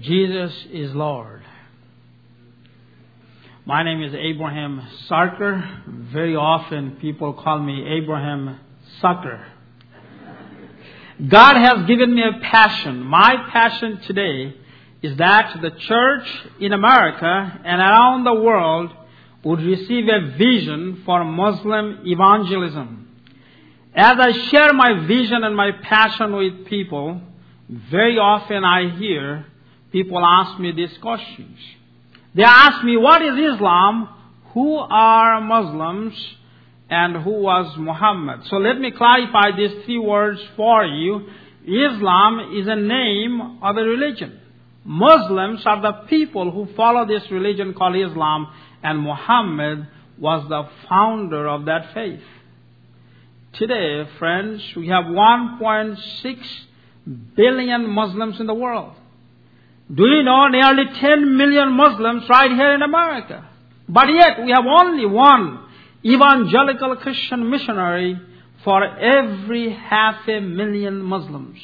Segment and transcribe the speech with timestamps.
[0.00, 1.42] Jesus is Lord.
[3.66, 5.82] My name is Abraham Sarker.
[6.10, 8.58] Very often people call me Abraham
[9.02, 9.46] Sucker.
[11.28, 13.02] God has given me a passion.
[13.02, 14.54] My passion today
[15.02, 16.26] is that the church
[16.58, 18.92] in America and around the world
[19.44, 23.10] would receive a vision for Muslim evangelism.
[23.94, 27.20] As I share my vision and my passion with people,
[27.68, 29.48] very often I hear
[29.92, 31.58] people ask me these questions.
[32.34, 34.08] They ask me, what is Islam?
[34.54, 36.14] Who are Muslims?
[36.88, 38.40] And who was Muhammad?
[38.48, 41.28] So let me clarify these three words for you.
[41.64, 44.40] Islam is a name of a religion.
[44.84, 48.48] Muslims are the people who follow this religion called Islam,
[48.82, 49.86] and Muhammad
[50.18, 52.20] was the founder of that faith.
[53.54, 55.96] Today, friends, we have 1.6
[57.36, 58.94] billion Muslims in the world.
[59.94, 63.46] Do you know nearly 10 million Muslims right here in America?
[63.88, 65.66] But yet we have only one
[66.04, 68.18] evangelical Christian missionary
[68.64, 71.58] for every half a million Muslims.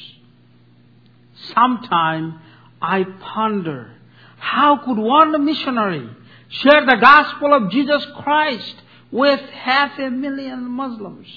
[1.55, 2.41] Sometime
[2.83, 3.93] I ponder,
[4.37, 6.09] how could one missionary
[6.49, 8.75] share the gospel of Jesus Christ
[9.11, 11.29] with half a million Muslims?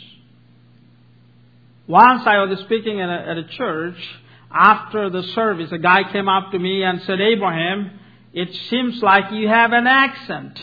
[1.87, 3.97] Once I was speaking at a, at a church,
[4.53, 7.99] after the service, a guy came up to me and said, Abraham,
[8.33, 10.59] it seems like you have an accent.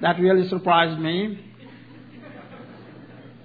[0.00, 1.42] That really surprised me.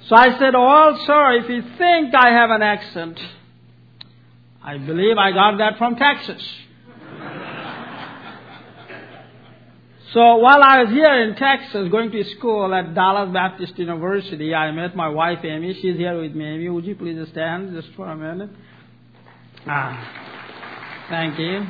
[0.08, 3.20] So I said, Well, sir, if you think I have an accent,
[4.64, 6.44] I believe I got that from Texas.
[10.14, 14.70] So while I was here in Texas going to school at Dallas Baptist University, I
[14.72, 15.74] met my wife Amy.
[15.76, 16.46] She's here with me.
[16.46, 18.50] Amy, would you please stand just for a minute?
[19.66, 21.66] Ah, thank you.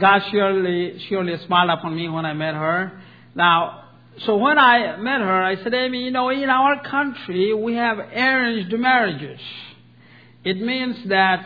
[0.00, 3.02] God surely, surely smiled upon me when I met her.
[3.34, 3.86] Now,
[4.24, 7.98] so when I met her, I said, Amy, you know, in our country, we have
[7.98, 9.40] arranged marriages.
[10.44, 11.44] It means that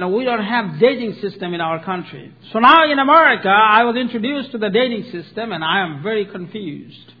[0.00, 2.34] know, we don't have dating system in our country.
[2.52, 6.26] So now in America, I was introduced to the dating system and I am very
[6.26, 7.12] confused.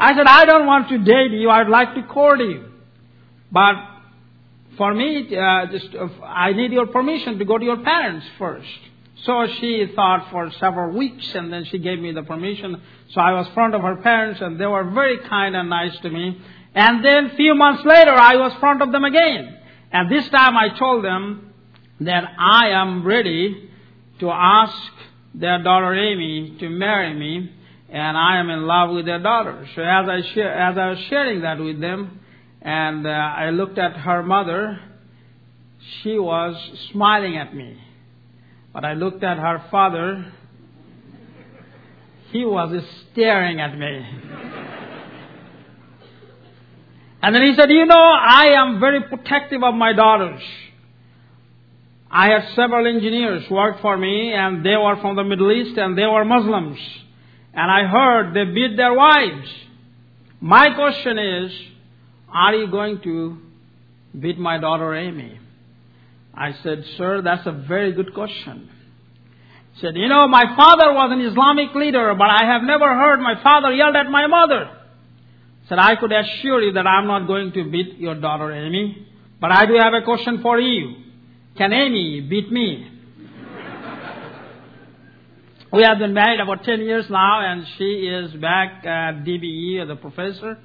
[0.00, 2.70] I said, I don't want to date you, I'd like to court you.
[3.52, 3.74] But
[4.76, 8.66] for me, uh, just, uh, I need your permission to go to your parents first.
[9.24, 12.82] So she thought for several weeks and then she gave me the permission.
[13.12, 16.10] So I was front of her parents and they were very kind and nice to
[16.10, 16.40] me.
[16.74, 19.58] And then few months later, I was front of them again.
[19.94, 21.54] And this time I told them
[22.00, 23.70] that I am ready
[24.18, 24.76] to ask
[25.32, 27.48] their daughter Amy to marry me,
[27.90, 29.68] and I am in love with their daughter.
[29.76, 32.18] So as I, share, as I was sharing that with them,
[32.60, 34.80] and uh, I looked at her mother,
[36.02, 36.56] she was
[36.90, 37.80] smiling at me.
[38.72, 40.32] But I looked at her father,
[42.32, 44.70] he was staring at me.
[47.24, 50.42] And then he said, You know, I am very protective of my daughters.
[52.10, 55.96] I had several engineers work for me, and they were from the Middle East, and
[55.96, 56.78] they were Muslims.
[57.54, 59.48] And I heard they beat their wives.
[60.42, 61.52] My question is,
[62.28, 63.38] are you going to
[64.20, 65.40] beat my daughter Amy?
[66.34, 68.68] I said, Sir, that's a very good question.
[69.72, 73.18] He said, You know, my father was an Islamic leader, but I have never heard
[73.20, 74.83] my father yelled at my mother
[75.68, 79.08] said, I could assure you that I'm not going to beat your daughter Amy,
[79.40, 80.96] but I do have a question for you.
[81.56, 82.90] Can Amy beat me?
[85.72, 89.90] we have been married about 10 years now, and she is back at DBU as
[89.90, 90.58] a professor.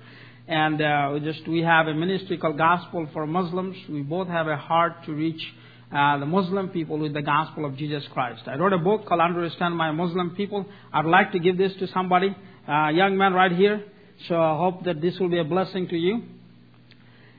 [0.48, 3.78] And uh, we just we have a ministry called Gospel for Muslims.
[3.88, 5.42] We both have a heart to reach
[5.92, 8.42] uh, the Muslim people with the gospel of Jesus Christ.
[8.48, 10.66] I wrote a book called Understand My Muslim People.
[10.92, 12.36] I'd like to give this to somebody,
[12.68, 13.84] uh, young man right here.
[14.28, 16.24] So I hope that this will be a blessing to you.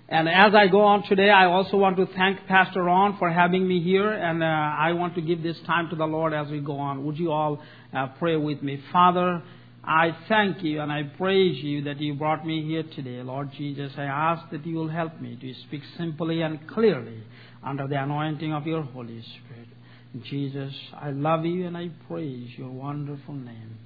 [0.09, 3.67] And as I go on today, I also want to thank Pastor Ron for having
[3.69, 6.59] me here, and uh, I want to give this time to the Lord as we
[6.59, 7.05] go on.
[7.05, 7.63] Would you all
[7.97, 8.83] uh, pray with me?
[8.93, 9.41] Father,
[9.85, 13.23] I thank you and I praise you that you brought me here today.
[13.23, 17.23] Lord Jesus, I ask that you will help me to speak simply and clearly
[17.63, 20.25] under the anointing of your Holy Spirit.
[20.25, 23.79] Jesus, I love you and I praise your wonderful name.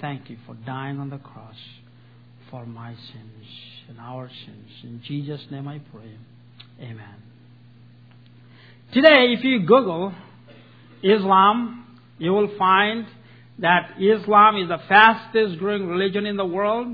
[0.00, 1.56] Thank you for dying on the cross
[2.50, 3.46] for my sins
[3.88, 4.68] and our sins.
[4.82, 6.16] In Jesus' name I pray.
[6.80, 7.14] Amen.
[8.92, 10.12] Today, if you Google
[11.02, 13.06] Islam, you will find
[13.60, 16.88] that Islam is the fastest growing religion in the world.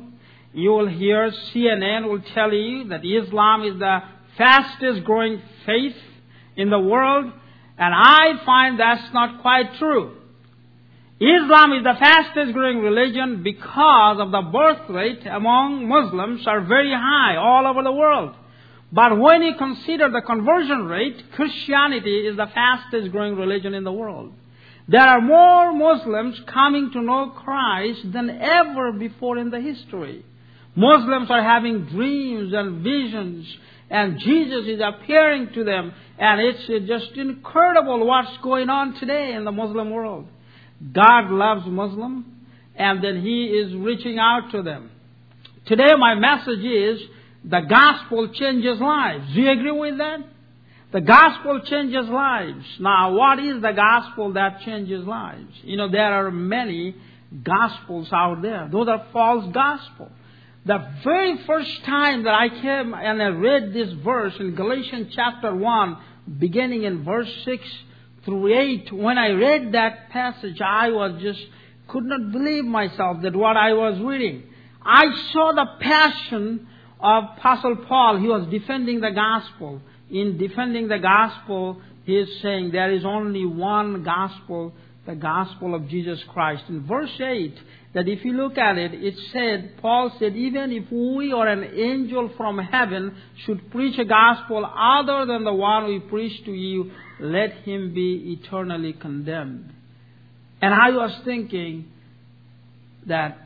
[0.53, 4.01] You will hear CNN will tell you that Islam is the
[4.37, 5.97] fastest growing faith
[6.57, 7.33] in the world.
[7.79, 10.17] And I find that's not quite true.
[11.19, 16.93] Islam is the fastest growing religion because of the birth rate among Muslims are very
[16.93, 18.35] high all over the world.
[18.93, 23.93] But when you consider the conversion rate, Christianity is the fastest growing religion in the
[23.93, 24.35] world.
[24.89, 30.23] There are more Muslims coming to know Christ than ever before in the history.
[30.75, 33.47] Muslims are having dreams and visions
[33.89, 39.47] and Jesus is appearing to them and it's just incredible what's going on today in
[39.47, 40.27] the Muslim world.
[40.93, 42.27] God loves Muslims
[42.75, 44.91] and that He is reaching out to them.
[45.67, 47.01] Today my message is
[47.45, 49.35] the gospel changes lives.
[49.35, 50.21] Do you agree with that?
[50.93, 52.65] The gospel changes lives.
[52.79, 55.53] Now, what is the gospel that changes lives?
[55.63, 56.95] You know, there are many
[57.43, 58.69] gospels out there.
[58.71, 60.13] Those are false gospels.
[60.65, 65.55] The very first time that I came and I read this verse in Galatians chapter
[65.55, 65.97] 1,
[66.39, 67.63] beginning in verse 6
[68.27, 71.41] through 8, when I read that passage, I was just,
[71.89, 74.43] could not believe myself that what I was reading.
[74.83, 76.69] I saw the passion
[77.01, 78.19] of Apostle Paul.
[78.19, 79.81] He was defending the gospel
[80.11, 84.73] in defending the gospel, he is saying there is only one gospel,
[85.07, 86.65] the gospel of Jesus Christ.
[86.69, 87.59] In verse 8,
[87.97, 91.65] that if you look at it, it said, Paul said, even if we or an
[91.65, 93.17] angel from heaven
[93.47, 98.39] should preach a gospel other than the one we preach to you, let him be
[98.39, 99.73] eternally condemned.
[100.61, 101.91] And I was thinking
[103.07, 103.39] that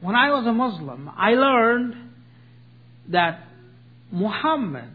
[0.00, 1.94] when I was a Muslim, I learned
[3.10, 3.44] that
[4.10, 4.88] Muhammad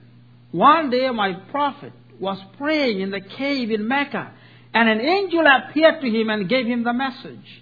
[0.52, 4.32] one day my prophet was praying in the cave in Mecca,
[4.74, 7.62] and an angel appeared to him and gave him the message.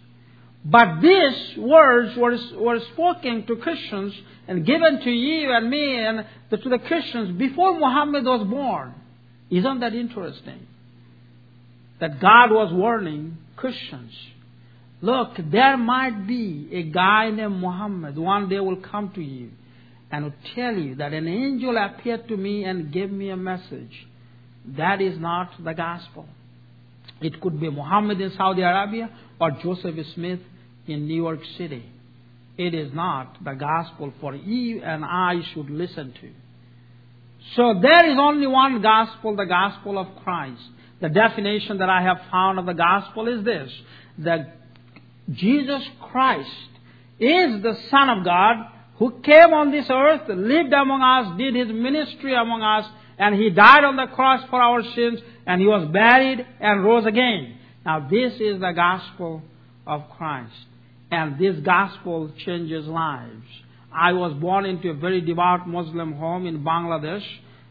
[0.66, 4.14] But these words were, were spoken to Christians
[4.48, 8.96] and given to you and me and to the Christians before Muhammad was born.
[9.52, 10.66] Isn't that interesting?
[12.00, 14.12] That God was warning Christians.
[15.02, 19.52] Look, there might be a guy named Muhammad one day will come to you
[20.12, 24.08] and will tell you that an angel appeared to me and gave me a message.
[24.66, 26.26] That is not the gospel.
[27.22, 30.40] It could be Muhammad in Saudi Arabia or Joseph Smith
[30.88, 31.86] in New York City.
[32.58, 36.30] It is not the gospel for you and I should listen to.
[37.56, 40.62] So there is only one gospel, the gospel of Christ.
[41.02, 43.72] The definition that I have found of the gospel is this
[44.20, 44.56] that
[45.32, 46.50] Jesus Christ
[47.20, 51.68] is the Son of God who came on this earth, lived among us, did his
[51.68, 55.90] ministry among us, and he died on the cross for our sins, and he was
[55.92, 57.58] buried and rose again.
[57.86, 59.42] Now this is the gospel
[59.86, 60.54] of Christ.
[61.12, 63.46] And this gospel changes lives.
[63.92, 67.24] I was born into a very devout Muslim home in Bangladesh.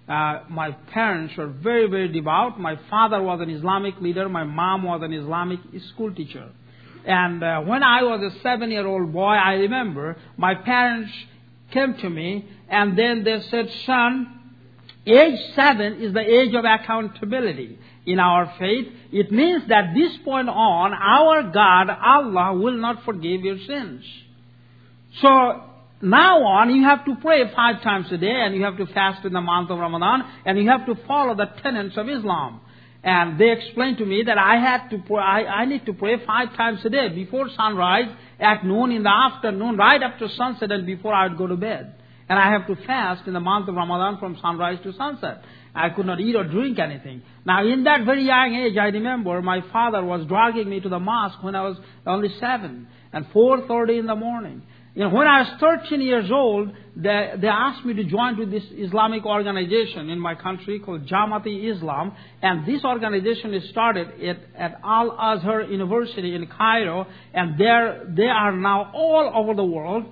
[0.08, 2.60] Uh, my parents were very, very devout.
[2.60, 4.28] My father was an Islamic leader.
[4.28, 5.60] My mom was an Islamic
[5.92, 6.50] school teacher.
[7.06, 11.12] And uh, when I was a seven year old boy, I remember my parents
[11.70, 14.40] came to me and then they said, Son,
[15.06, 18.88] age seven is the age of accountability in our faith.
[19.12, 24.04] It means that this point on, our God, Allah, will not forgive your sins.
[25.20, 25.62] So,
[26.02, 29.24] now on, you have to pray five times a day and you have to fast
[29.24, 32.60] in the month of Ramadan and you have to follow the tenets of Islam.
[33.02, 36.24] And they explained to me that I had to pray, I, I need to pray
[36.26, 38.08] five times a day before sunrise,
[38.40, 41.94] at noon, in the afternoon, right after sunset, and before I would go to bed.
[42.28, 45.42] And I have to fast in the month of Ramadan from sunrise to sunset.
[45.74, 47.22] I could not eat or drink anything.
[47.44, 51.00] Now, in that very young age, I remember my father was dragging me to the
[51.00, 51.76] mosque when I was
[52.06, 54.62] only seven, and 4.30 in the morning.
[54.94, 55.50] You know, when I was
[55.88, 60.36] 13 years old, they, they asked me to join with this Islamic organization in my
[60.36, 62.14] country called Jamati Islam.
[62.40, 67.08] And this organization is started at, at Al Azhar University in Cairo.
[67.32, 70.04] And they are now all over the world.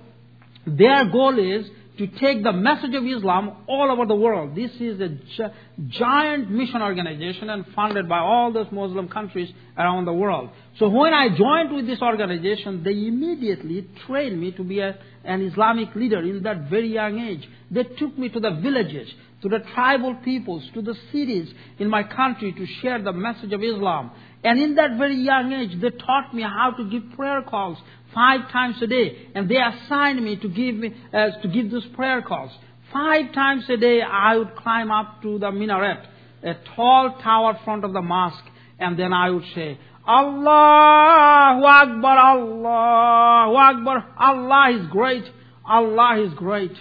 [0.67, 1.65] Their goal is
[1.97, 4.55] to take the message of Islam all over the world.
[4.55, 5.53] This is a gi-
[5.89, 10.49] giant mission organization and funded by all those Muslim countries around the world.
[10.79, 15.41] So when I joined with this organization, they immediately trained me to be a, an
[15.43, 17.47] Islamic leader in that very young age.
[17.69, 19.07] They took me to the villages,
[19.43, 23.63] to the tribal peoples, to the cities in my country to share the message of
[23.63, 24.11] Islam.
[24.43, 27.77] And in that very young age, they taught me how to give prayer calls
[28.13, 31.85] five times a day, and they assigned me to give me uh, to give those
[31.87, 32.51] prayer calls.
[32.91, 36.05] Five times a day, I would climb up to the minaret,
[36.43, 38.45] a tall tower front of the mosque,
[38.77, 45.23] and then I would say, Allahu Akbar, Allahu Akbar, Allah is great,
[45.65, 46.73] Allah is great.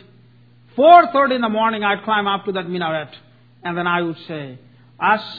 [0.76, 3.14] 4.30 in the morning, I'd climb up to that minaret,
[3.62, 4.58] and then I would say,
[5.00, 5.30] As-salatu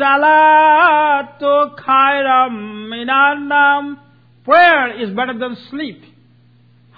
[1.78, 4.00] khairam minannam.
[4.46, 6.04] Prayer is better than sleep.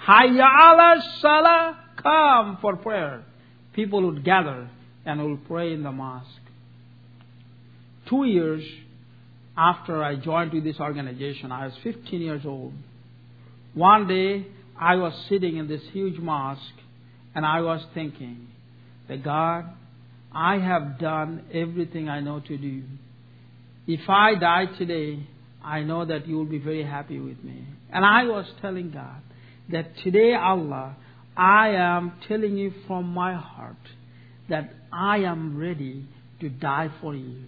[0.06, 1.78] Hayya ala salah.
[2.02, 3.24] Come for prayer.
[3.74, 4.68] People would gather
[5.04, 6.28] and will pray in the mosque.
[8.08, 8.64] Two years
[9.56, 12.72] after I joined with this organization, I was 15 years old.
[13.74, 14.46] One day,
[14.78, 16.60] I was sitting in this huge mosque
[17.34, 18.48] and I was thinking
[19.08, 19.66] that God,
[20.32, 22.82] I have done everything I know to do.
[23.86, 25.20] If I die today,
[25.66, 27.64] I know that you will be very happy with me.
[27.92, 29.20] And I was telling God
[29.72, 30.96] that today, Allah,
[31.36, 33.74] I am telling you from my heart
[34.48, 36.04] that I am ready
[36.40, 37.42] to die for you.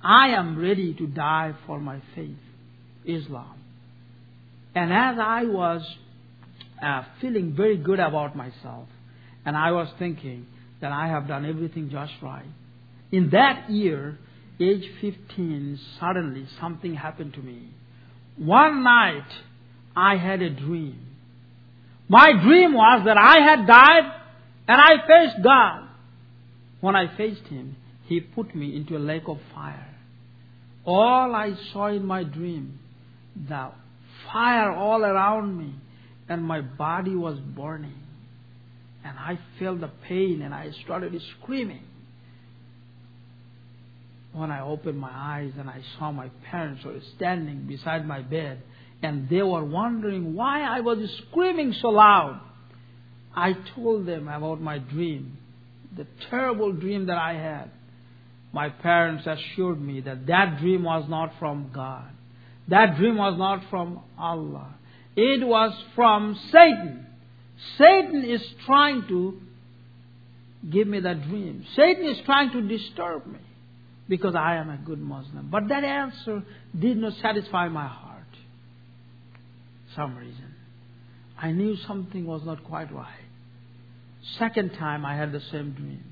[0.00, 2.38] I am ready to die for my faith,
[3.04, 3.58] Islam.
[4.76, 5.82] And as I was
[6.80, 8.86] uh, feeling very good about myself,
[9.44, 10.46] and I was thinking
[10.80, 12.46] that I have done everything just right,
[13.10, 14.16] in that year,
[14.60, 17.70] age 15, suddenly something happened to me.
[18.36, 19.28] One night,
[19.96, 21.06] I had a dream.
[22.08, 24.12] My dream was that I had died
[24.68, 25.88] and I faced God.
[26.80, 29.94] When I faced Him, He put me into a lake of fire.
[30.84, 32.78] All I saw in my dream,
[33.36, 33.72] the
[34.32, 35.74] fire all around me,
[36.28, 38.02] and my body was burning.
[39.04, 41.87] And I felt the pain and I started screaming.
[44.32, 48.62] When I opened my eyes and I saw my parents were standing beside my bed
[49.02, 50.98] and they were wondering why I was
[51.30, 52.40] screaming so loud.
[53.34, 55.38] I told them about my dream,
[55.96, 57.70] the terrible dream that I had.
[58.52, 62.08] My parents assured me that that dream was not from God.
[62.68, 64.74] That dream was not from Allah.
[65.16, 67.06] It was from Satan.
[67.76, 69.40] Satan is trying to
[70.70, 71.64] give me that dream.
[71.76, 73.38] Satan is trying to disturb me
[74.08, 75.48] because I am a good Muslim.
[75.50, 76.42] But that answer
[76.78, 78.08] did not satisfy my heart.
[79.94, 80.54] Some reason.
[81.40, 83.06] I knew something was not quite right.
[84.38, 86.04] Second time I had the same dream.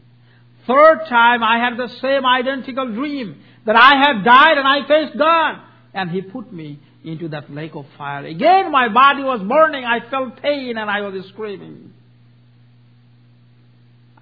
[0.67, 5.19] Third time I had the same identical dream that I had died and I faced
[5.19, 5.62] God.
[5.95, 8.25] And He put me into that lake of fire.
[8.25, 9.85] Again my body was burning.
[9.85, 11.93] I felt pain and I was screaming.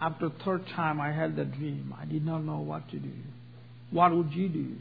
[0.01, 1.95] After third time I had the dream.
[1.99, 3.13] I did not know what to do.
[3.95, 4.73] What would you do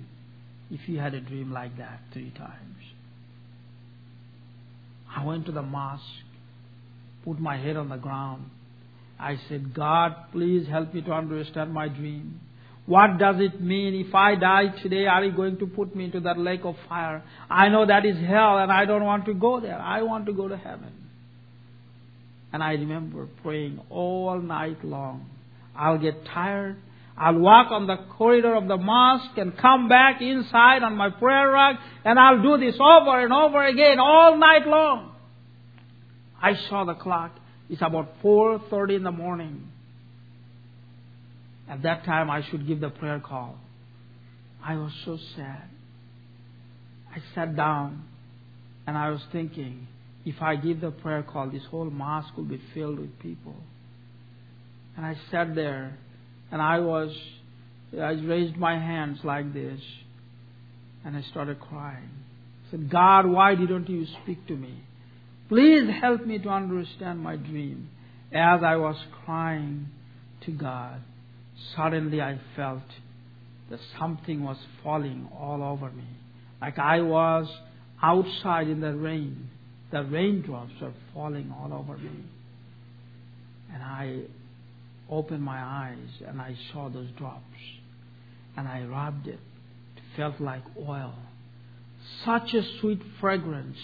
[0.72, 2.78] if you had a dream like that three times?
[5.16, 6.02] I went to the mosque,
[7.24, 8.50] put my head on the ground.
[9.20, 12.40] I said, God, please help me to understand my dream.
[12.88, 14.04] What does it mean?
[14.04, 17.24] If I die today, are you going to put me into that lake of fire?
[17.52, 19.78] I know that is hell and I don't want to go there.
[19.78, 20.92] I want to go to heaven.
[22.52, 25.30] And I remember praying all night long.
[25.76, 26.78] I'll get tired.
[27.18, 31.50] I'll walk on the corridor of the mosque and come back inside on my prayer
[31.50, 35.12] rug and I'll do this over and over again all night long.
[36.42, 37.38] I saw the clock.
[37.70, 39.70] It's about 4.30 in the morning.
[41.70, 43.58] At that time, I should give the prayer call.
[44.64, 45.70] I was so sad.
[47.14, 48.04] I sat down
[48.88, 49.88] and I was thinking,
[50.26, 53.56] if I give the prayer call, this whole mosque will be filled with people.
[54.98, 55.98] And I sat there
[56.54, 57.10] and I was,
[58.00, 59.82] I raised my hands like this
[61.04, 62.12] and I started crying.
[62.68, 64.84] I said, God, why didn't you speak to me?
[65.50, 67.90] Please help me to understand my dream.
[68.32, 68.96] As I was
[69.26, 69.88] crying
[70.46, 71.02] to God,
[71.76, 72.84] suddenly I felt
[73.72, 76.08] that something was falling all over me.
[76.62, 77.48] Like I was
[78.00, 79.50] outside in the rain.
[79.92, 82.26] The raindrops were falling all over me.
[83.74, 84.20] And I
[85.10, 87.44] opened my eyes and I saw those drops.
[88.56, 89.40] And I rubbed it.
[89.96, 91.16] It felt like oil.
[92.26, 93.78] Such a sweet fragrance.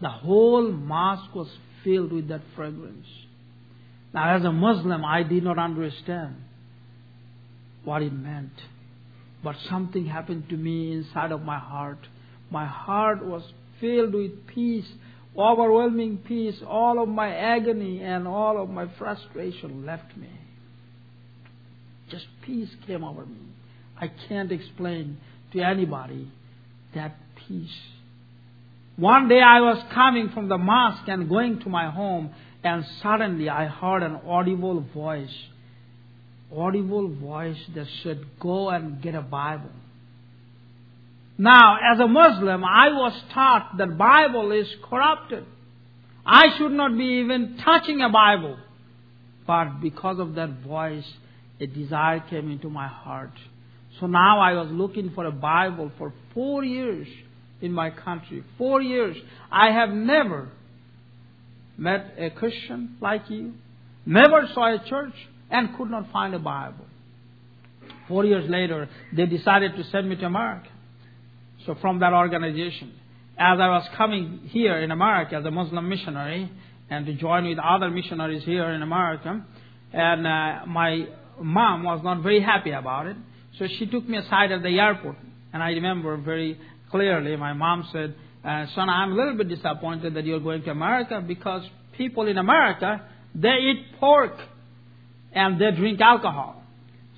[0.00, 1.48] The whole mosque was
[1.82, 3.06] filled with that fragrance.
[4.14, 6.36] Now, as a Muslim, I did not understand
[7.84, 8.52] what it meant.
[9.42, 11.98] But something happened to me inside of my heart.
[12.50, 13.42] My heart was
[13.80, 14.86] filled with peace,
[15.36, 16.56] overwhelming peace.
[16.66, 20.30] All of my agony and all of my frustration left me.
[22.12, 23.40] Just peace came over me.
[24.00, 25.18] I can't explain
[25.52, 26.30] to anybody
[26.94, 27.16] that
[27.48, 27.76] peace.
[28.96, 33.48] One day I was coming from the mosque and going to my home, and suddenly
[33.48, 35.34] I heard an audible voice
[36.54, 39.70] audible voice that said, Go and get a Bible.
[41.38, 45.44] Now, as a Muslim, I was taught that Bible is corrupted.
[46.24, 48.58] I should not be even touching a Bible.
[49.46, 51.10] But because of that voice,
[51.62, 53.32] a desire came into my heart.
[54.00, 57.06] So now I was looking for a Bible for four years
[57.60, 58.42] in my country.
[58.58, 59.16] Four years.
[59.50, 60.48] I have never
[61.78, 63.52] met a Christian like you,
[64.04, 65.14] never saw a church,
[65.50, 66.86] and could not find a Bible.
[68.08, 70.68] Four years later, they decided to send me to America.
[71.64, 72.92] So from that organization,
[73.38, 76.50] as I was coming here in America as a Muslim missionary
[76.90, 79.44] and to join with other missionaries here in America,
[79.92, 81.06] and uh, my
[81.42, 83.16] mom was not very happy about it.
[83.58, 85.16] So she took me aside at the airport,
[85.52, 86.58] and I remember very
[86.90, 90.70] clearly my mom said, uh, "Son, I'm a little bit disappointed that you're going to
[90.70, 91.62] America because
[91.96, 93.02] people in America
[93.34, 94.36] they eat pork
[95.32, 96.62] and they drink alcohol."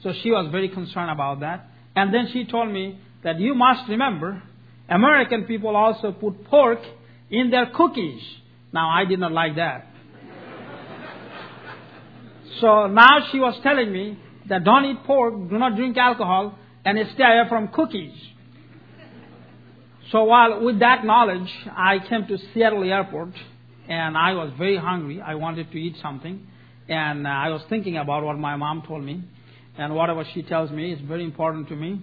[0.02, 3.88] So she was very concerned about that, and then she told me that you must
[3.88, 4.42] remember,
[4.88, 6.80] American people also put pork
[7.30, 8.22] in their cookies.
[8.72, 9.86] Now I did not like that.
[12.60, 14.18] So now she was telling me
[14.48, 18.14] that don't eat pork, do not drink alcohol, and stay away from cookies.
[20.12, 23.30] So while with that knowledge, I came to Seattle Airport,
[23.88, 25.20] and I was very hungry.
[25.20, 26.46] I wanted to eat something,
[26.88, 29.24] and uh, I was thinking about what my mom told me,
[29.78, 32.00] and whatever she tells me is very important to me.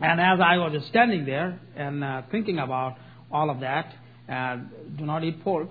[0.00, 2.96] And as I was standing there and uh, thinking about
[3.30, 3.94] all of that,
[4.28, 4.56] uh,
[4.96, 5.68] do not eat pork,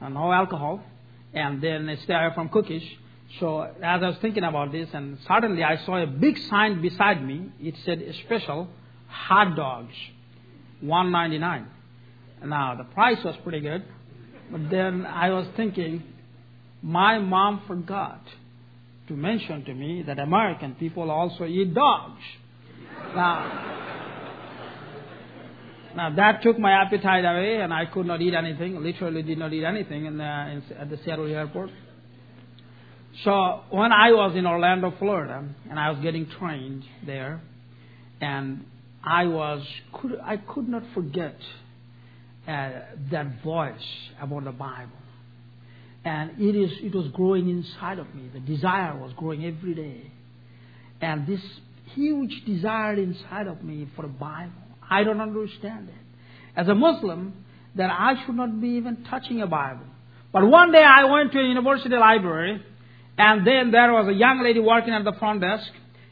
[0.00, 0.82] uh, no alcohol,
[1.32, 2.82] and then stay away from cookies.
[3.38, 7.24] So as I was thinking about this, and suddenly I saw a big sign beside
[7.24, 7.50] me.
[7.60, 8.68] It said special
[9.06, 9.94] hot dogs,
[10.80, 11.68] one ninety nine.
[12.44, 13.84] Now the price was pretty good,
[14.50, 16.02] but then I was thinking,
[16.82, 18.20] my mom forgot
[19.08, 22.22] to mention to me that American people also eat dogs.
[23.14, 23.76] Now,
[25.94, 28.82] now that took my appetite away, and I could not eat anything.
[28.82, 31.70] Literally, did not eat anything in the, in, at the Seattle airport.
[33.24, 37.40] So when I was in Orlando, Florida, and I was getting trained there,
[38.20, 38.64] and
[39.04, 41.36] I was could I could not forget
[42.46, 42.70] uh,
[43.10, 43.74] that voice
[44.20, 44.92] about the Bible,
[46.04, 48.30] and it is it was growing inside of me.
[48.32, 50.10] The desire was growing every day,
[51.00, 51.40] and this
[51.94, 54.52] huge desire inside of me for the Bible.
[54.88, 55.94] I don't understand it.
[56.56, 57.44] As a Muslim,
[57.76, 59.86] that I should not be even touching a Bible.
[60.32, 62.62] But one day I went to a university library
[63.18, 65.70] and then there was a young lady working at the front desk,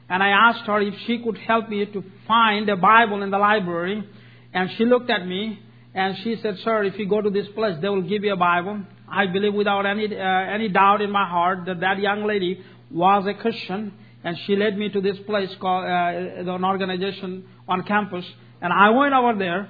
[0.09, 3.39] and I asked her if she could help me to find a Bible in the
[3.39, 4.09] library.
[4.55, 5.61] And she looked at me
[5.95, 8.37] and she said, Sir, if you go to this place, they will give you a
[8.37, 8.83] Bible.
[9.11, 13.27] I believe without any, uh, any doubt in my heart that that young lady was
[13.27, 13.93] a Christian,
[14.25, 18.25] and she led me to this place called uh, an organization on campus.
[18.61, 19.69] And I went over there,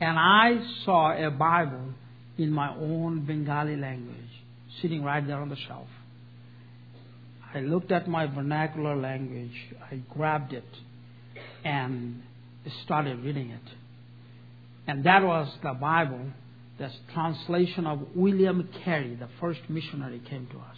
[0.00, 1.94] and I saw a Bible
[2.38, 4.16] in my own Bengali language
[4.80, 5.88] sitting right there on the shelf.
[7.54, 9.54] I looked at my vernacular language,
[9.90, 10.64] I grabbed it,
[11.64, 12.22] and
[12.84, 13.60] started reading it.
[14.86, 16.26] And that was the Bible,
[16.78, 20.76] the translation of William Carey, the first missionary, came to us.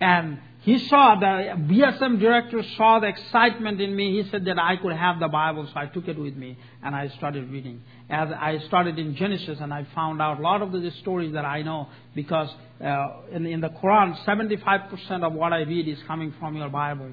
[0.00, 4.22] And he saw, the BSM director saw the excitement in me.
[4.22, 6.96] He said that I could have the Bible, so I took it with me and
[6.96, 7.82] I started reading.
[8.08, 11.44] As I started in Genesis and I found out a lot of the stories that
[11.44, 12.48] I know because
[12.82, 17.10] uh, in, in the Quran, 75% of what I read is coming from your Bible.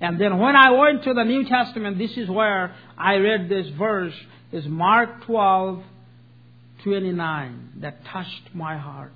[0.00, 3.68] And then when I went to the New Testament, this is where I read this
[3.76, 4.14] verse,
[4.50, 5.82] is Mark 12,
[6.84, 9.12] 29, that touched my heart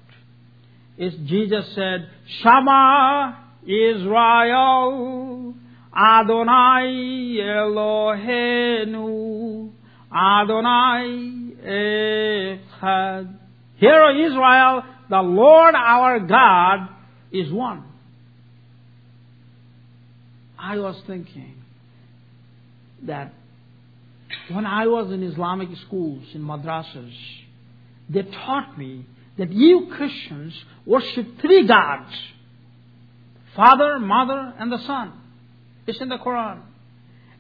[0.98, 2.10] is Jesus said,
[2.42, 5.54] Shama Israel,
[5.94, 8.96] Adonai Elohenu,
[10.10, 13.34] Adonai Echad.
[13.76, 16.88] Hear, O Israel, the Lord our God
[17.30, 17.84] is one.
[20.58, 21.54] I was thinking
[23.02, 23.34] that
[24.50, 27.12] when I was in Islamic schools, in madrasas,
[28.08, 29.04] they taught me
[29.36, 30.54] that you Christians
[30.86, 32.14] worship three gods
[33.56, 35.12] Father, Mother, and the Son.
[35.86, 36.60] It's in the Quran.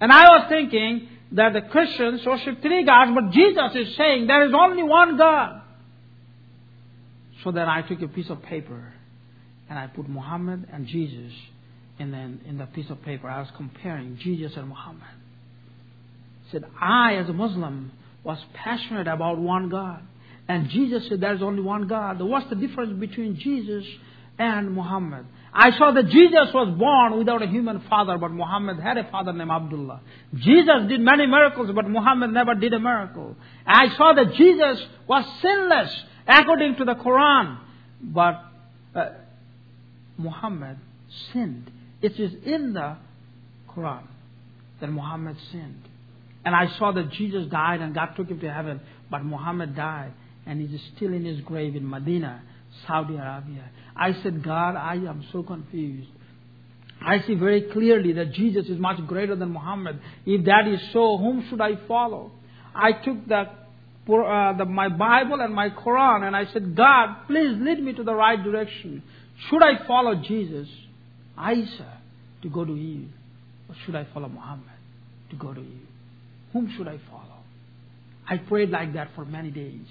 [0.00, 4.46] And I was thinking that the Christians worship three gods, but Jesus is saying there
[4.46, 5.62] is only one God.
[7.44, 8.92] So then I took a piece of paper
[9.68, 11.32] and I put Muhammad and Jesus
[11.98, 13.28] in the, in the piece of paper.
[13.28, 15.02] I was comparing Jesus and Muhammad.
[16.50, 17.92] Said, I, as a Muslim,
[18.24, 20.02] was passionate about one God.
[20.48, 22.20] And Jesus said there's only one God.
[22.22, 23.84] What's the difference between Jesus
[24.38, 25.26] and Muhammad?
[25.60, 29.32] I saw that Jesus was born without a human father, but Muhammad had a father
[29.32, 30.00] named Abdullah.
[30.36, 33.34] Jesus did many miracles, but Muhammad never did a miracle.
[33.66, 35.90] I saw that Jesus was sinless
[36.28, 37.58] according to the Quran,
[38.00, 38.40] but
[38.94, 39.08] uh,
[40.16, 40.78] Muhammad
[41.32, 41.68] sinned.
[42.02, 42.96] It is in the
[43.74, 44.04] Quran.
[44.80, 45.82] that Muhammad sinned.
[46.44, 50.12] And I saw that Jesus died and God took him to heaven, but Muhammad died
[50.46, 52.42] and he's still in his grave in Medina,
[52.86, 53.64] Saudi Arabia.
[53.98, 56.08] I said, God, I am so confused.
[57.00, 60.00] I see very clearly that Jesus is much greater than Muhammad.
[60.26, 62.32] If that is so, whom should I follow?
[62.74, 67.56] I took the, uh, the, my Bible and my Quran and I said, God, please
[67.60, 69.02] lead me to the right direction.
[69.48, 70.68] Should I follow Jesus,
[71.38, 71.98] Isa,
[72.42, 73.06] to go to you?
[73.68, 74.64] Or should I follow Muhammad
[75.30, 75.80] to go to you?
[76.52, 77.24] Whom should I follow?
[78.28, 79.86] I prayed like that for many days.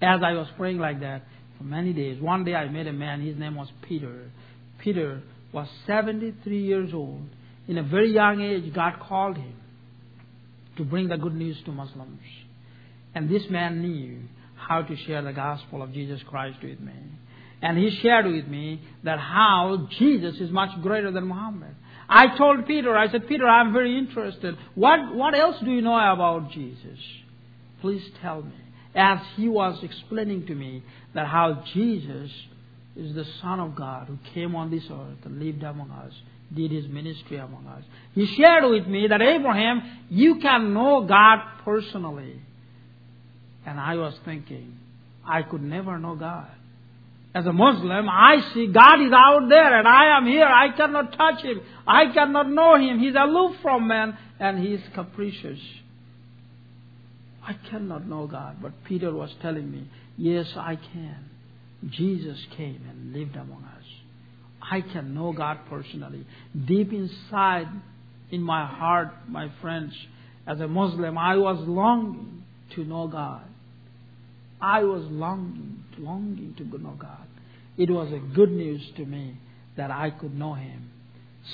[0.00, 1.22] As I was praying like that
[1.58, 4.30] for many days, one day I met a man, his name was Peter.
[4.78, 7.28] Peter was 73 years old.
[7.66, 9.54] In a very young age, God called him
[10.76, 12.20] to bring the good news to Muslims.
[13.14, 14.20] And this man knew
[14.56, 16.92] how to share the gospel of Jesus Christ with me.
[17.60, 21.74] And he shared with me that how Jesus is much greater than Muhammad.
[22.08, 24.56] I told Peter, I said, Peter, I'm very interested.
[24.74, 26.98] What, what else do you know about Jesus?
[27.80, 28.54] Please tell me.
[28.94, 30.82] As he was explaining to me
[31.14, 32.30] that how Jesus
[32.96, 36.12] is the Son of God who came on this earth and lived among us,
[36.54, 37.82] did his ministry among us.
[38.14, 42.40] He shared with me that Abraham, you can know God personally.
[43.66, 44.78] And I was thinking,
[45.26, 46.48] I could never know God.
[47.34, 50.46] As a Muslim, I see God is out there and I am here.
[50.46, 51.60] I cannot touch him.
[51.86, 52.98] I cannot know him.
[52.98, 55.60] He's aloof from man and he is capricious.
[57.48, 58.58] I cannot know God.
[58.60, 61.30] But Peter was telling me, yes, I can.
[61.88, 63.84] Jesus came and lived among us.
[64.60, 66.26] I can know God personally.
[66.66, 67.68] Deep inside,
[68.30, 69.94] in my heart, my friends,
[70.46, 73.44] as a Muslim, I was longing to know God.
[74.60, 77.26] I was longing, longing to know God.
[77.78, 79.38] It was a good news to me
[79.78, 80.90] that I could know Him.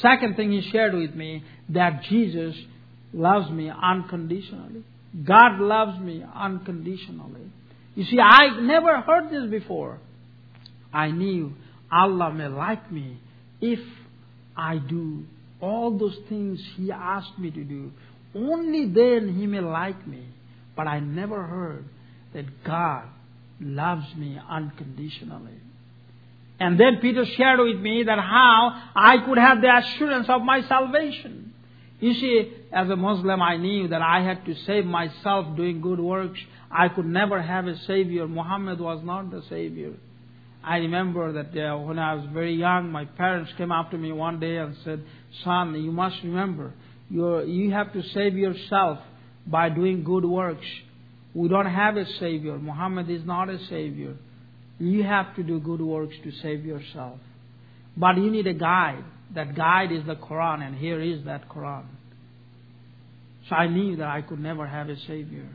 [0.02, 2.56] Second thing He shared with me that Jesus
[3.12, 4.82] loves me unconditionally.
[5.22, 7.50] God loves me unconditionally.
[7.94, 10.00] You see, I never heard this before.
[10.92, 11.52] I knew
[11.90, 13.18] Allah may like me
[13.60, 13.78] if
[14.56, 15.24] I do
[15.60, 17.92] all those things He asked me to do.
[18.34, 20.24] Only then He may like me.
[20.76, 21.84] But I never heard
[22.32, 23.04] that God
[23.60, 25.60] loves me unconditionally.
[26.58, 30.62] And then Peter shared with me that how I could have the assurance of my
[30.68, 31.52] salvation.
[32.00, 36.00] You see, as a Muslim, I knew that I had to save myself doing good
[36.00, 36.40] works.
[36.70, 38.26] I could never have a Savior.
[38.26, 39.92] Muhammad was not the Savior.
[40.64, 44.10] I remember that uh, when I was very young, my parents came up to me
[44.10, 45.04] one day and said,
[45.44, 46.72] Son, you must remember,
[47.10, 48.98] you you have to save yourself
[49.46, 50.66] by doing good works.
[51.34, 52.58] We don't have a Savior.
[52.58, 54.16] Muhammad is not a Savior.
[54.78, 57.20] You have to do good works to save yourself.
[57.96, 59.04] But you need a guide.
[59.34, 61.84] That guide is the Quran, and here is that Quran.
[63.48, 65.48] So I knew that I could never have a Savior.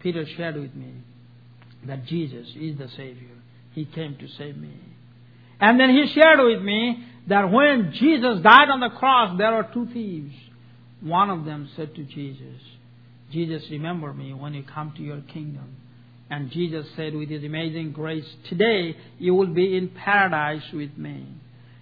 [0.00, 0.92] Peter shared with me
[1.86, 3.34] that Jesus is the Savior.
[3.72, 4.78] He came to save me.
[5.60, 9.70] And then he shared with me that when Jesus died on the cross, there are
[9.72, 10.34] two thieves.
[11.00, 12.60] One of them said to Jesus,
[13.32, 15.76] Jesus, remember me when you come to your kingdom.
[16.30, 21.26] And Jesus said with his amazing grace, Today you will be in paradise with me.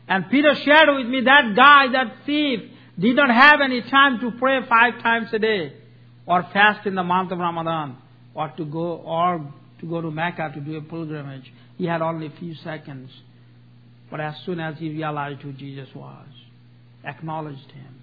[0.06, 2.60] And Peter shared with me that guy, that thief,
[2.98, 5.72] did not have any time to pray five times a day,
[6.26, 7.96] or fast in the month of Ramadan,
[8.34, 11.52] or to go, or to go to Mecca to do a pilgrimage.
[11.76, 13.10] He had only a few seconds.
[14.10, 16.26] But as soon as he realized who Jesus was,
[17.04, 18.00] acknowledged him,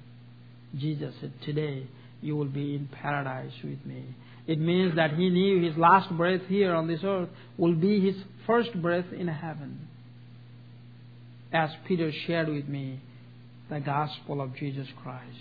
[0.78, 1.88] Jesus said, Today
[2.22, 4.04] you will be in paradise with me.
[4.48, 8.16] It means that he knew his last breath here on this earth will be his
[8.46, 9.88] first breath in heaven.
[11.54, 13.00] As Peter shared with me
[13.72, 15.38] the gospel of Jesus Christ,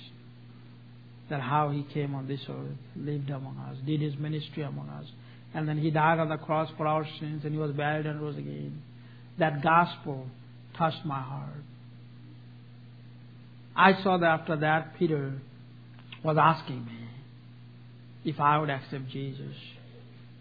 [1.28, 5.04] that how he came on this earth, lived among us, did his ministry among us,
[5.52, 8.22] and then he died on the cross for our sins, and he was buried and
[8.22, 8.82] rose again.
[9.38, 10.28] That gospel
[10.78, 11.64] touched my heart.
[13.74, 15.32] I saw that after that, Peter
[16.22, 17.08] was asking me
[18.24, 19.56] if I would accept Jesus.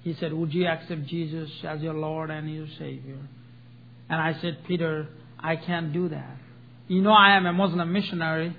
[0.04, 3.18] He said, Would you accept Jesus as your Lord and your Savior?
[4.10, 5.08] And I said, Peter,
[5.40, 6.38] I can't do that.
[6.90, 8.58] You know, I am a Muslim missionary.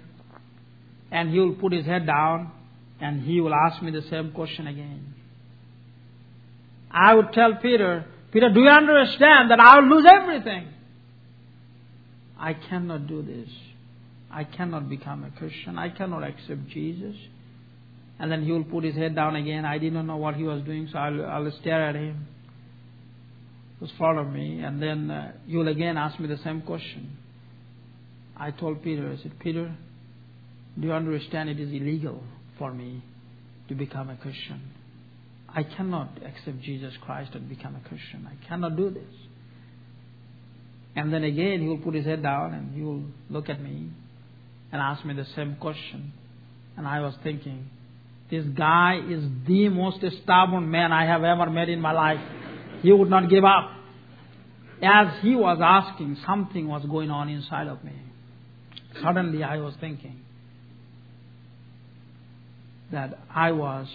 [1.10, 2.52] And he will put his head down
[3.00, 5.14] and he will ask me the same question again.
[6.90, 10.68] I would tell Peter, Peter, do you understand that I will lose everything?
[12.38, 13.48] I cannot do this.
[14.30, 15.76] I cannot become a Christian.
[15.76, 17.16] I cannot accept Jesus.
[18.20, 19.64] And then he will put his head down again.
[19.64, 22.28] I didn't know what he was doing, so I'll, I'll stare at him.
[23.80, 24.60] Just follow me.
[24.60, 27.16] And then uh, will again ask me the same question.
[28.40, 29.76] I told Peter, I said, Peter,
[30.80, 32.22] Do you understand it is illegal
[32.58, 33.02] for me
[33.68, 34.72] to become a Christian?
[35.46, 38.26] I cannot accept Jesus Christ and become a Christian.
[38.26, 39.12] I cannot do this.
[40.96, 43.90] And then again, he will put his head down and he will look at me
[44.72, 46.12] and ask me the same question.
[46.78, 47.68] And I was thinking,
[48.30, 52.20] this guy is the most stubborn man I have ever met in my life.
[52.80, 53.72] He would not give up.
[54.82, 57.92] As he was asking, something was going on inside of me.
[59.02, 60.20] Suddenly I was thinking
[62.92, 63.86] that I was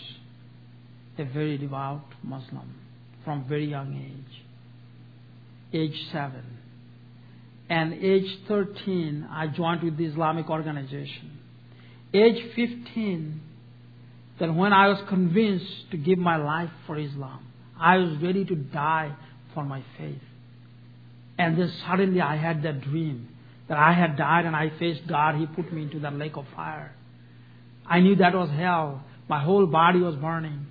[1.17, 2.75] a very devout Muslim
[3.23, 4.43] from very young age,
[5.73, 6.31] age 7.
[7.69, 11.39] And age 13, I joined with the Islamic organization.
[12.13, 13.41] Age 15,
[14.39, 17.45] then when I was convinced to give my life for Islam,
[17.79, 19.15] I was ready to die
[19.53, 20.21] for my faith.
[21.37, 23.29] And then suddenly I had that dream
[23.67, 25.35] that I had died and I faced God.
[25.35, 26.93] He put me into that lake of fire.
[27.85, 29.03] I knew that was hell.
[29.27, 30.67] My whole body was burning.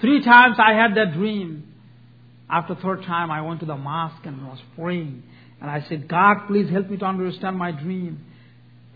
[0.00, 1.64] Three times I had that dream.
[2.50, 5.22] After third time, I went to the mosque and was praying.
[5.60, 8.24] And I said, God, please help me to understand my dream.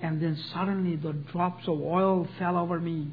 [0.01, 3.09] And then suddenly the drops of oil fell over me.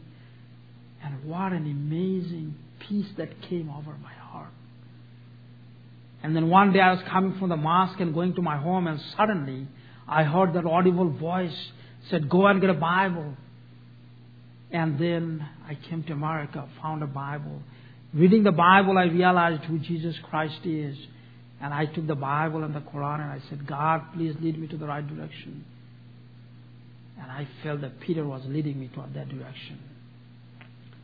[1.03, 2.55] And what an amazing
[2.88, 4.51] peace that came over my heart.
[6.23, 8.88] And then one day I was coming from the mosque and going to my home,
[8.88, 9.67] and suddenly
[10.09, 11.55] I heard that audible voice
[12.09, 13.35] said, Go and get a Bible.
[14.71, 17.61] And then I came to America, found a Bible.
[18.13, 20.97] Reading the Bible, I realized who Jesus Christ is.
[21.61, 24.67] And I took the Bible and the Quran and I said, God, please lead me
[24.67, 25.65] to the right direction.
[27.21, 29.77] And I felt that Peter was leading me toward that direction.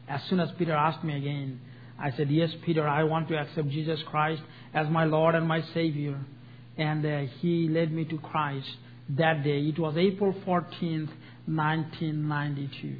[0.07, 1.59] As soon as Peter asked me again,
[1.99, 4.41] I said, Yes, Peter, I want to accept Jesus Christ
[4.73, 6.19] as my Lord and my Savior.
[6.77, 8.69] And uh, he led me to Christ
[9.09, 9.59] that day.
[9.59, 11.09] It was April 14th,
[11.45, 12.97] 1992.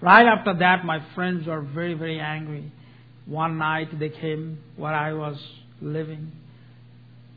[0.00, 2.70] Right after that, my friends were very, very angry.
[3.26, 5.36] One night they came where I was
[5.80, 6.32] living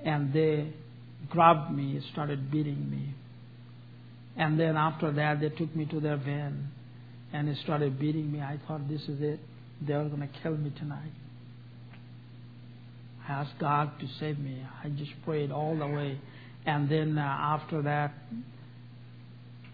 [0.03, 0.73] and they
[1.29, 3.13] grabbed me, started beating me.
[4.37, 6.69] And then after that, they took me to their van
[7.33, 8.41] and they started beating me.
[8.41, 9.39] I thought, this is it.
[9.85, 11.11] They were going to kill me tonight.
[13.27, 14.63] I asked God to save me.
[14.83, 16.19] I just prayed all the way.
[16.65, 18.13] And then uh, after that,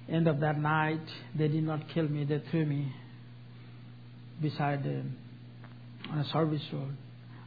[0.09, 1.01] end of that night,
[1.37, 2.25] they did not kill me.
[2.25, 2.93] They threw me
[4.41, 5.03] beside the,
[6.09, 6.95] on a service road.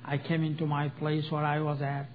[0.05, 2.07] I came into my place where I was at.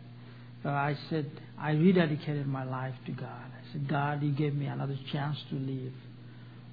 [0.64, 3.28] So I said, I rededicated my life to God.
[3.28, 5.94] I said, God, you gave me another chance to live.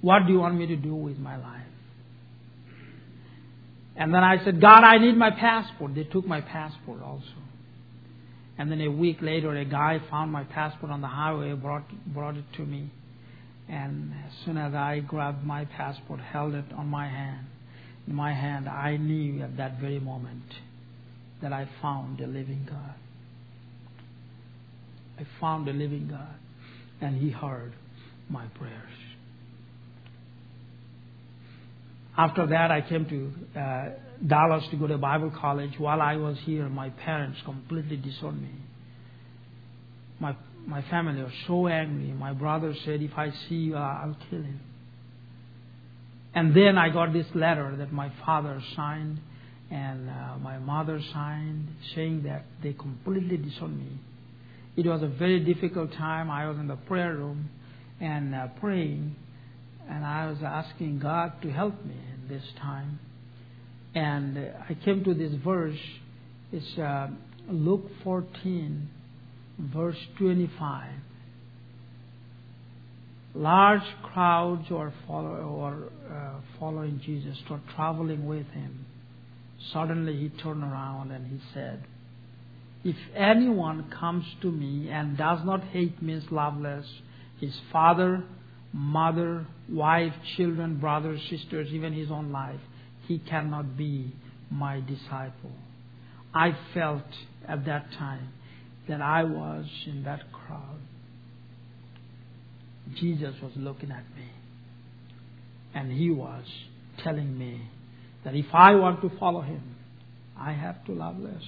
[0.00, 1.62] What do you want me to do with my life?
[3.96, 5.94] And then I said, God, I need my passport.
[5.94, 7.24] They took my passport also.
[8.58, 12.36] And then a week later, a guy found my passport on the highway, brought, brought
[12.36, 12.90] it to me.
[13.68, 17.46] And as soon as I grabbed my passport, held it on my hand,
[18.06, 20.44] in my hand, I knew at that very moment
[21.42, 22.94] that I found a living God.
[25.18, 26.36] I found a living God,
[27.00, 27.72] and He heard
[28.30, 29.05] my prayers.
[32.16, 33.88] After that, I came to uh,
[34.26, 35.72] Dallas to go to Bible college.
[35.78, 38.54] While I was here, my parents completely disowned me.
[40.18, 40.34] My
[40.66, 42.12] my family was so angry.
[42.12, 44.60] My brother said, "If I see you, I'll kill him."
[46.34, 49.18] And then I got this letter that my father signed
[49.70, 53.98] and uh, my mother signed, saying that they completely disowned me.
[54.76, 56.30] It was a very difficult time.
[56.30, 57.48] I was in the prayer room
[58.00, 59.16] and uh, praying
[59.88, 62.98] and I was asking God to help me in this time.
[63.94, 65.78] And I came to this verse.
[66.52, 67.08] It's uh,
[67.48, 68.88] Luke 14,
[69.58, 70.90] verse 25.
[73.34, 78.86] Large crowds were follow, uh, following Jesus, or traveling with him.
[79.72, 81.84] Suddenly he turned around and he said,
[82.84, 86.86] If anyone comes to me and does not hate me, is loveless,
[87.40, 88.24] his father,
[88.76, 92.60] mother, wife, children, brothers, sisters, even his own life,
[93.08, 94.12] he cannot be
[94.50, 95.52] my disciple.
[96.34, 97.06] I felt
[97.48, 98.28] at that time
[98.86, 100.78] that I was in that crowd.
[102.96, 104.28] Jesus was looking at me.
[105.74, 106.44] And he was
[107.02, 107.62] telling me
[108.24, 109.76] that if I want to follow him,
[110.38, 111.42] I have to love less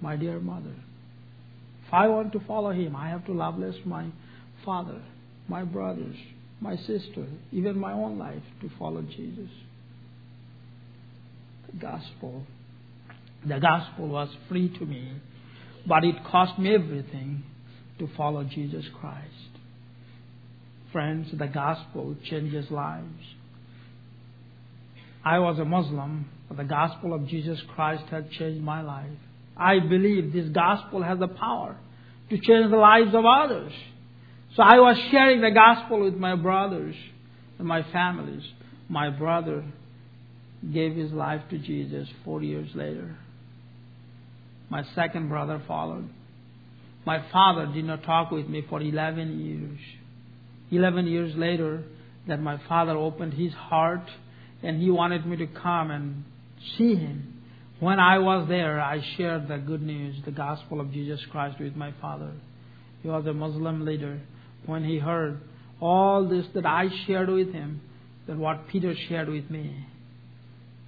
[0.00, 0.74] my dear mother.
[1.86, 4.06] If I want to follow him, I have to love less my
[4.64, 5.02] father,
[5.48, 6.16] my brothers,
[6.60, 9.50] my sister, even my own life to follow Jesus.
[11.72, 12.44] The gospel.
[13.46, 15.12] The gospel was free to me,
[15.86, 17.42] but it cost me everything
[17.98, 19.28] to follow Jesus Christ.
[20.92, 23.24] Friends, the gospel changes lives.
[25.24, 29.18] I was a Muslim, but the gospel of Jesus Christ has changed my life.
[29.56, 31.76] I believe this gospel has the power
[32.30, 33.72] to change the lives of others.
[34.56, 36.94] So I was sharing the gospel with my brothers
[37.58, 38.42] and my families.
[38.88, 39.64] My brother
[40.72, 43.16] gave his life to Jesus four years later.
[44.70, 46.08] My second brother followed.
[47.04, 49.78] My father did not talk with me for 11 years.
[50.70, 51.82] 11 years later,
[52.26, 54.08] that my father opened his heart
[54.62, 56.24] and he wanted me to come and
[56.78, 57.42] see him.
[57.80, 61.76] When I was there, I shared the good news, the gospel of Jesus Christ with
[61.76, 62.32] my father.
[63.02, 64.20] He was a Muslim leader.
[64.66, 65.40] When he heard
[65.80, 67.80] all this that I shared with him,
[68.26, 69.86] that what Peter shared with me,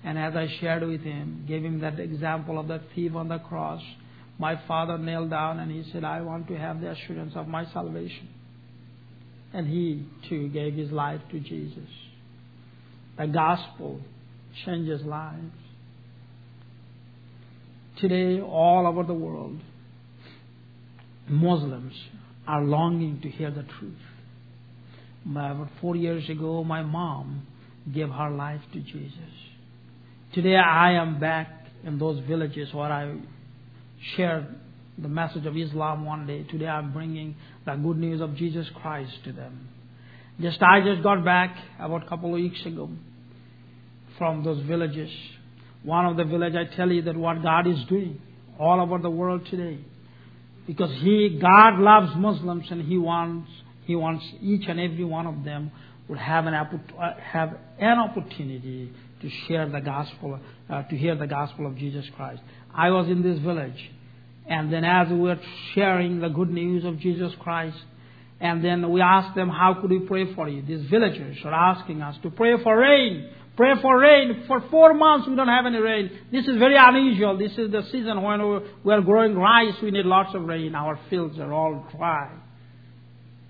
[0.04, 3.38] and as I shared with him, gave him that example of that thief on the
[3.38, 3.82] cross,
[4.38, 7.64] my father knelt down and he said, I want to have the assurance of my
[7.72, 8.28] salvation.
[9.52, 11.88] And he too gave his life to Jesus.
[13.18, 14.00] The gospel
[14.64, 15.54] changes lives.
[17.98, 19.58] Today, all over the world,
[21.28, 21.94] Muslims
[22.46, 23.98] are longing to hear the truth.
[25.28, 27.46] About four years ago, my mom
[27.92, 29.12] gave her life to Jesus.
[30.32, 33.16] Today, I am back in those villages where I
[34.16, 34.46] shared
[34.98, 36.44] the message of Islam one day.
[36.44, 39.68] Today, I'm bringing the good news of Jesus Christ to them.
[40.40, 42.90] Just I just got back about a couple of weeks ago
[44.18, 45.11] from those villages.
[45.82, 48.20] One of the village, I tell you that what God is doing
[48.59, 49.78] all over the world today,
[50.66, 53.50] because He, God loves Muslims, and He wants
[53.85, 55.70] He wants each and every one of them
[56.09, 61.26] would have an uh, have an opportunity to share the gospel, uh, to hear the
[61.26, 62.42] gospel of Jesus Christ.
[62.74, 63.90] I was in this village,
[64.46, 65.38] and then as we were
[65.74, 67.79] sharing the good news of Jesus Christ,
[68.40, 70.62] and then we asked them, how could we pray for you?
[70.62, 73.31] These villagers are asking us to pray for rain.
[73.57, 74.45] Pray for rain.
[74.47, 76.11] For four months we don't have any rain.
[76.31, 77.38] This is very unusual.
[77.38, 79.75] This is the season when we are growing rice.
[79.83, 80.75] We need lots of rain.
[80.75, 82.31] Our fields are all dry.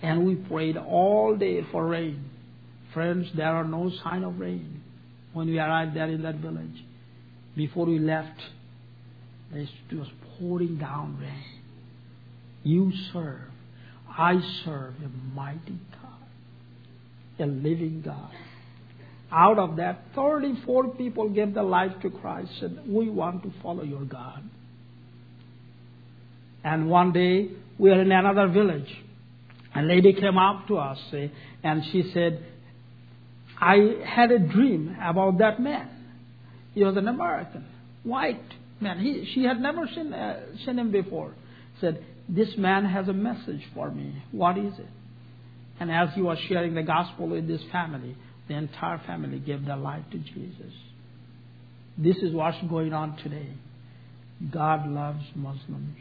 [0.03, 2.31] And we prayed all day for rain.
[2.95, 4.83] Friends, there are no sign of rain
[5.33, 6.85] when we arrived there in that village.
[7.57, 8.41] Before we left,
[9.53, 11.63] it was pouring down rain.
[12.63, 13.51] You serve
[14.19, 18.31] I serve a mighty God, a living God.
[19.37, 23.83] Out of that, 34 people gave their life to Christ, said, We want to follow
[23.83, 24.43] your God.
[26.65, 28.89] And one day, we are in another village.
[29.75, 30.99] A lady came up to us
[31.63, 32.47] and she said,
[33.61, 35.91] I had a dream about that man.
[36.73, 37.67] He was an American,
[38.05, 38.41] white
[38.81, 39.01] man.
[39.01, 41.35] He, she had never seen, uh, seen him before.
[41.83, 44.23] Said, this man has a message for me.
[44.33, 44.89] What is it?
[45.79, 48.17] And as he was sharing the gospel with this family,
[48.49, 50.73] the entire family gave their life to Jesus.
[51.99, 53.49] This is what's going on today.
[54.51, 55.97] God loves Muslims,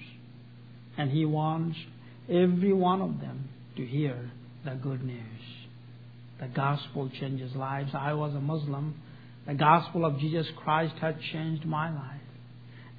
[0.98, 1.78] and He wants
[2.30, 4.32] every one of them to hear
[4.64, 5.22] the good news.
[6.40, 7.92] The gospel changes lives.
[7.94, 8.96] I was a Muslim.
[9.48, 12.22] The gospel of Jesus Christ had changed my life.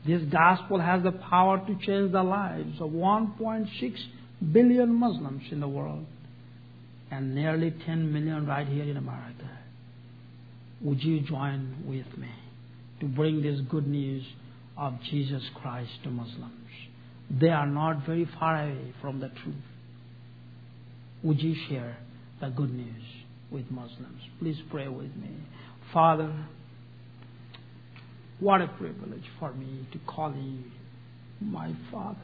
[0.07, 3.97] This gospel has the power to change the lives of 1.6
[4.53, 6.07] billion Muslims in the world
[7.17, 9.51] and nearly 10 million right here in America.
[10.83, 12.29] Would you join with me
[13.01, 14.23] to bring this good news
[14.77, 16.53] of Jesus Christ to Muslims?
[17.31, 19.55] They are not very far away from the truth.
[21.23, 21.97] Would you share
[22.43, 23.03] the good news
[23.51, 24.21] with Muslims?
[24.39, 25.31] Please pray with me.
[25.95, 26.35] Father,
[28.41, 30.59] what a privilege for me to call you
[31.41, 32.19] my Father.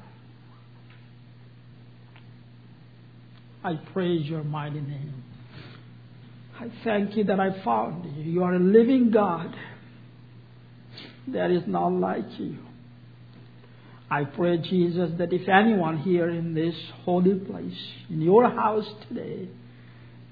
[3.64, 5.22] I praise your mighty name.
[6.58, 8.22] I thank you that I found you.
[8.22, 9.54] You are a living God.
[11.26, 12.58] There is none like you.
[14.10, 17.78] I pray, Jesus, that if anyone here in this holy place,
[18.10, 19.48] in your house today,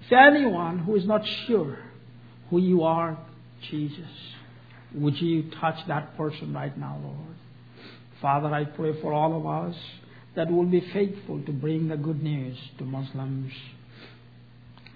[0.04, 1.78] if anyone who is not sure
[2.50, 3.16] who you are,
[3.70, 4.10] Jesus,
[4.94, 7.36] would you touch that person right now, Lord?
[8.20, 9.76] Father, I pray for all of us
[10.36, 13.52] that will be faithful to bring the good news to Muslims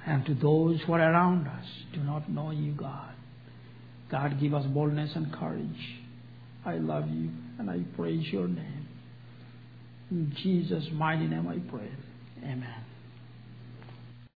[0.06, 3.14] and to those who are around us do not know you, God.
[4.10, 5.98] God, give us boldness and courage.
[6.64, 8.88] I love you and I praise your name.
[10.10, 11.90] In Jesus' mighty name I pray.
[12.42, 12.83] Amen.